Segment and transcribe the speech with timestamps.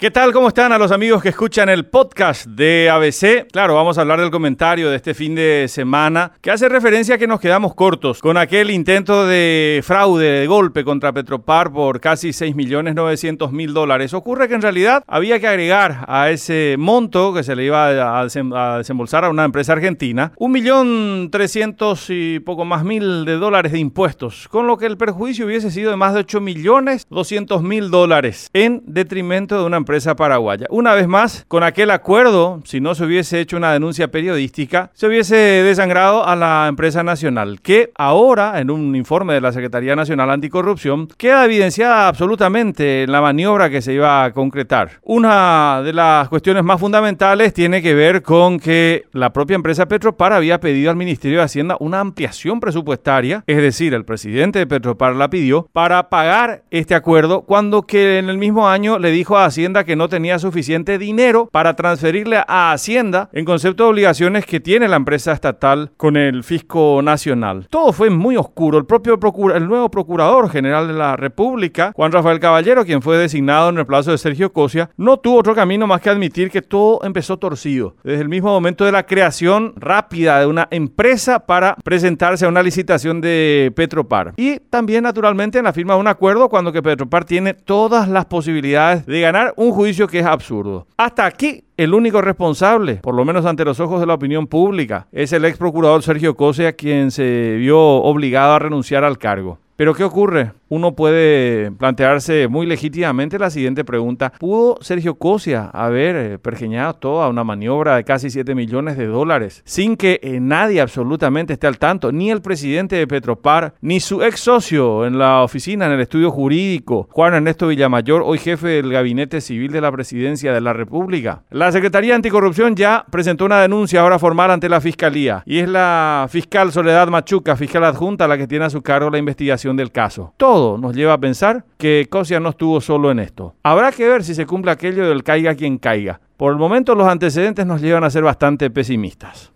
[0.00, 0.32] ¿Qué tal?
[0.32, 3.48] ¿Cómo están a los amigos que escuchan el podcast de ABC?
[3.50, 7.18] Claro, vamos a hablar del comentario de este fin de semana que hace referencia a
[7.18, 12.28] que nos quedamos cortos con aquel intento de fraude, de golpe contra Petropar por casi
[12.28, 14.14] 6.900.000 dólares.
[14.14, 18.78] Ocurre que en realidad había que agregar a ese monto que se le iba a,
[18.78, 24.68] desembolsar a una empresa argentina 1.300.000 y poco más mil de dólares de impuestos, con
[24.68, 29.78] lo que el perjuicio hubiese sido de más de 8.200.000 dólares en detrimento de una
[29.78, 30.66] empresa empresa paraguaya.
[30.68, 35.06] Una vez más, con aquel acuerdo, si no se hubiese hecho una denuncia periodística, se
[35.06, 40.28] hubiese desangrado a la empresa nacional, que ahora, en un informe de la Secretaría Nacional
[40.30, 44.90] Anticorrupción, queda evidenciada absolutamente en la maniobra que se iba a concretar.
[45.04, 50.34] Una de las cuestiones más fundamentales tiene que ver con que la propia empresa Petropar
[50.34, 55.16] había pedido al Ministerio de Hacienda una ampliación presupuestaria, es decir, el presidente de Petropar
[55.16, 59.46] la pidió para pagar este acuerdo cuando que en el mismo año le dijo a
[59.46, 64.60] Hacienda que no tenía suficiente dinero para transferirle a Hacienda en concepto de obligaciones que
[64.60, 67.66] tiene la empresa estatal con el fisco nacional.
[67.70, 68.78] Todo fue muy oscuro.
[68.78, 69.18] El propio
[69.54, 73.86] el nuevo procurador general de la República, Juan Rafael Caballero, quien fue designado en el
[73.86, 77.96] plazo de Sergio Cosia, no tuvo otro camino más que admitir que todo empezó torcido.
[78.02, 82.62] Desde el mismo momento de la creación rápida de una empresa para presentarse a una
[82.62, 84.34] licitación de Petropar.
[84.36, 88.26] Y también, naturalmente, en la firma de un acuerdo cuando que Petropar tiene todas las
[88.26, 90.86] posibilidades de ganar un juicio que es absurdo.
[90.96, 95.08] Hasta aquí el único responsable, por lo menos ante los ojos de la opinión pública,
[95.12, 99.58] es el ex procurador Sergio Cosea, quien se vio obligado a renunciar al cargo.
[99.78, 100.50] Pero ¿qué ocurre?
[100.70, 104.32] Uno puede plantearse muy legítimamente la siguiente pregunta.
[104.40, 109.62] ¿Pudo Sergio Cosia haber eh, pergeñado toda una maniobra de casi 7 millones de dólares
[109.64, 112.10] sin que eh, nadie absolutamente esté al tanto?
[112.10, 116.32] Ni el presidente de Petropar, ni su ex socio en la oficina, en el estudio
[116.32, 121.44] jurídico, Juan Ernesto Villamayor, hoy jefe del Gabinete Civil de la Presidencia de la República.
[121.50, 126.26] La Secretaría Anticorrupción ya presentó una denuncia ahora formal ante la Fiscalía y es la
[126.28, 130.32] fiscal Soledad Machuca, fiscal adjunta, la que tiene a su cargo la investigación del caso.
[130.36, 133.54] Todo nos lleva a pensar que Cosia no estuvo solo en esto.
[133.62, 136.20] Habrá que ver si se cumple aquello del caiga quien caiga.
[136.36, 139.52] Por el momento los antecedentes nos llevan a ser bastante pesimistas.